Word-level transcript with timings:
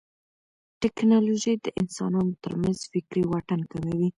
ټیکنالوژي 0.81 1.53
د 1.65 1.67
انسانانو 1.81 2.39
ترمنځ 2.43 2.77
فکري 2.91 3.23
واټن 3.27 3.61
کموي. 3.71 4.09